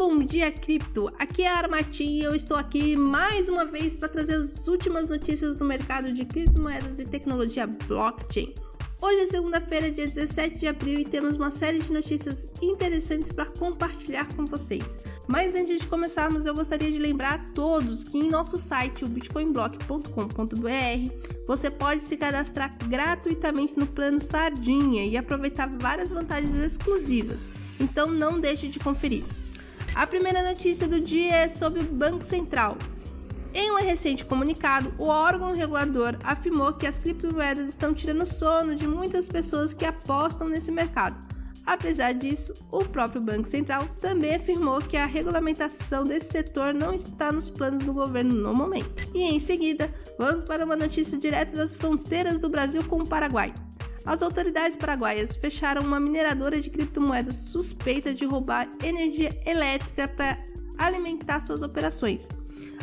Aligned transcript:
bom 0.00 0.18
dia, 0.18 0.50
cripto! 0.50 1.12
Aqui 1.18 1.42
é 1.42 1.48
a 1.48 1.58
Armatim 1.58 2.16
e 2.16 2.22
eu 2.22 2.34
estou 2.34 2.56
aqui 2.56 2.96
mais 2.96 3.48
uma 3.48 3.64
vez 3.64 3.98
para 3.98 4.08
trazer 4.08 4.34
as 4.34 4.66
últimas 4.66 5.08
notícias 5.08 5.58
do 5.58 5.64
mercado 5.64 6.12
de 6.12 6.24
criptomoedas 6.24 6.98
e 6.98 7.04
tecnologia 7.04 7.66
blockchain. 7.66 8.54
Hoje 9.00 9.20
é 9.20 9.26
segunda-feira, 9.26 9.90
dia 9.90 10.06
17 10.06 10.58
de 10.58 10.66
abril, 10.66 11.00
e 11.00 11.04
temos 11.04 11.36
uma 11.36 11.50
série 11.50 11.78
de 11.78 11.92
notícias 11.92 12.48
interessantes 12.62 13.30
para 13.30 13.46
compartilhar 13.46 14.26
com 14.34 14.46
vocês. 14.46 14.98
Mas 15.28 15.54
antes 15.54 15.80
de 15.80 15.86
começarmos, 15.86 16.44
eu 16.44 16.54
gostaria 16.54 16.90
de 16.90 16.98
lembrar 16.98 17.34
a 17.34 17.38
todos 17.54 18.02
que 18.02 18.18
em 18.18 18.28
nosso 18.28 18.58
site, 18.58 19.04
o 19.04 19.08
bitcoinblock.com.br, 19.08 21.44
você 21.46 21.70
pode 21.70 22.04
se 22.04 22.16
cadastrar 22.16 22.76
gratuitamente 22.88 23.78
no 23.78 23.86
plano 23.86 24.22
Sardinha 24.22 25.04
e 25.04 25.16
aproveitar 25.16 25.68
várias 25.78 26.10
vantagens 26.10 26.56
exclusivas. 26.56 27.48
Então 27.80 28.06
não 28.06 28.38
deixe 28.38 28.68
de 28.68 28.78
conferir. 28.78 29.24
A 29.94 30.06
primeira 30.06 30.42
notícia 30.42 30.86
do 30.86 31.00
dia 31.00 31.34
é 31.34 31.48
sobre 31.48 31.80
o 31.80 31.84
Banco 31.84 32.24
Central. 32.24 32.76
Em 33.52 33.72
um 33.72 33.76
recente 33.76 34.24
comunicado, 34.24 34.94
o 34.96 35.06
órgão 35.06 35.54
regulador 35.54 36.16
afirmou 36.22 36.72
que 36.74 36.86
as 36.86 36.98
criptomoedas 36.98 37.68
estão 37.68 37.92
tirando 37.92 38.24
sono 38.24 38.76
de 38.76 38.86
muitas 38.86 39.26
pessoas 39.26 39.74
que 39.74 39.84
apostam 39.84 40.48
nesse 40.48 40.70
mercado. 40.70 41.16
Apesar 41.66 42.12
disso, 42.12 42.54
o 42.70 42.84
próprio 42.84 43.20
Banco 43.20 43.48
Central 43.48 43.88
também 44.00 44.36
afirmou 44.36 44.80
que 44.80 44.96
a 44.96 45.06
regulamentação 45.06 46.04
desse 46.04 46.30
setor 46.30 46.72
não 46.72 46.94
está 46.94 47.32
nos 47.32 47.50
planos 47.50 47.82
do 47.82 47.92
governo 47.92 48.34
no 48.34 48.54
momento. 48.54 49.08
E 49.14 49.22
em 49.22 49.38
seguida, 49.38 49.92
vamos 50.18 50.44
para 50.44 50.64
uma 50.64 50.76
notícia 50.76 51.18
direto 51.18 51.56
das 51.56 51.74
fronteiras 51.74 52.38
do 52.38 52.48
Brasil 52.48 52.82
com 52.84 53.02
o 53.02 53.06
Paraguai. 53.06 53.52
As 54.04 54.22
autoridades 54.22 54.76
paraguaias 54.76 55.36
fecharam 55.36 55.82
uma 55.82 56.00
mineradora 56.00 56.60
de 56.60 56.70
criptomoedas 56.70 57.36
suspeita 57.36 58.14
de 58.14 58.24
roubar 58.24 58.68
energia 58.82 59.38
elétrica 59.46 60.08
para 60.08 60.38
alimentar 60.78 61.40
suas 61.40 61.62
operações. 61.62 62.28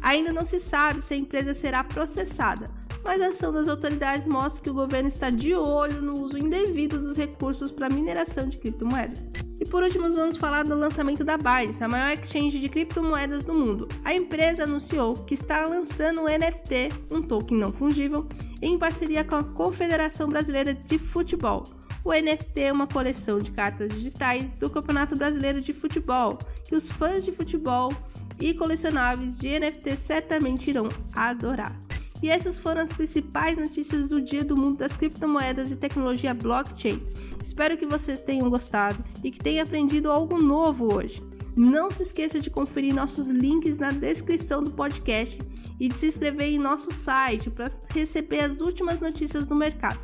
Ainda 0.00 0.32
não 0.32 0.44
se 0.44 0.60
sabe 0.60 1.00
se 1.02 1.12
a 1.12 1.16
empresa 1.16 1.52
será 1.52 1.82
processada, 1.82 2.70
mas 3.04 3.20
a 3.20 3.28
ação 3.28 3.52
das 3.52 3.68
autoridades 3.68 4.26
mostra 4.26 4.62
que 4.62 4.70
o 4.70 4.74
governo 4.74 5.08
está 5.08 5.30
de 5.30 5.54
olho 5.54 6.00
no 6.02 6.20
uso 6.20 6.38
indevido 6.38 6.98
dos 6.98 7.16
recursos 7.16 7.70
para 7.70 7.88
mineração 7.88 8.48
de 8.48 8.58
criptomoedas. 8.58 9.30
E 9.58 9.64
por 9.64 9.82
último, 9.82 10.10
vamos 10.12 10.36
falar 10.36 10.64
do 10.64 10.74
lançamento 10.74 11.24
da 11.24 11.36
Binance, 11.36 11.84
a 11.84 11.88
maior 11.88 12.16
exchange 12.16 12.58
de 12.58 12.68
criptomoedas 12.68 13.44
do 13.44 13.52
mundo. 13.52 13.88
A 14.04 14.14
empresa 14.14 14.64
anunciou 14.64 15.14
que 15.14 15.34
está 15.34 15.66
lançando 15.66 16.22
um 16.22 16.24
NFT, 16.24 16.90
um 17.10 17.20
token 17.20 17.58
não 17.58 17.70
fungível, 17.70 18.26
em 18.62 18.78
parceria 18.78 19.24
com 19.24 19.34
a 19.34 19.44
Confederação 19.44 20.28
Brasileira 20.28 20.72
de 20.72 20.98
Futebol. 20.98 21.64
O 22.02 22.12
NFT 22.12 22.60
é 22.60 22.72
uma 22.72 22.86
coleção 22.86 23.38
de 23.38 23.50
cartas 23.50 23.92
digitais 23.92 24.52
do 24.52 24.70
Campeonato 24.70 25.14
Brasileiro 25.14 25.60
de 25.60 25.74
Futebol, 25.74 26.38
que 26.66 26.74
os 26.74 26.90
fãs 26.90 27.24
de 27.24 27.30
futebol 27.30 27.92
e 28.40 28.54
colecionáveis 28.54 29.36
de 29.36 29.58
NFT 29.58 29.96
certamente 29.98 30.70
irão 30.70 30.88
adorar. 31.14 31.89
E 32.22 32.28
essas 32.28 32.58
foram 32.58 32.82
as 32.82 32.92
principais 32.92 33.56
notícias 33.56 34.08
do 34.08 34.20
dia 34.20 34.44
do 34.44 34.56
mundo 34.56 34.78
das 34.78 34.96
criptomoedas 34.96 35.72
e 35.72 35.76
tecnologia 35.76 36.34
blockchain. 36.34 37.02
Espero 37.42 37.76
que 37.76 37.86
vocês 37.86 38.20
tenham 38.20 38.50
gostado 38.50 39.02
e 39.24 39.30
que 39.30 39.38
tenham 39.38 39.64
aprendido 39.64 40.10
algo 40.10 40.38
novo 40.38 40.94
hoje. 40.94 41.22
Não 41.56 41.90
se 41.90 42.02
esqueça 42.02 42.38
de 42.38 42.50
conferir 42.50 42.94
nossos 42.94 43.26
links 43.26 43.78
na 43.78 43.90
descrição 43.90 44.62
do 44.62 44.70
podcast 44.70 45.40
e 45.78 45.88
de 45.88 45.94
se 45.94 46.06
inscrever 46.06 46.48
em 46.48 46.58
nosso 46.58 46.92
site 46.92 47.50
para 47.50 47.70
receber 47.88 48.40
as 48.40 48.60
últimas 48.60 49.00
notícias 49.00 49.46
do 49.46 49.56
mercado. 49.56 49.98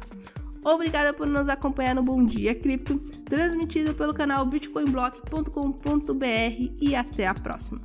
Obrigada 0.65 1.13
por 1.15 1.29
nos 1.29 1.49
acompanhar 1.49 1.95
no 1.95 2.03
Bom 2.03 2.25
Dia 2.25 2.53
Cripto, 2.55 2.99
transmitido 3.25 3.95
pelo 3.95 4.13
canal 4.13 4.45
bitcoinblock.com.br 4.45 6.25
e 6.81 6.97
até 6.97 7.29
a 7.29 7.35
próxima. 7.35 7.81